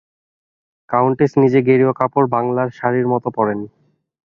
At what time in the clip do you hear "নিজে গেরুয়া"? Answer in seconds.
1.37-1.93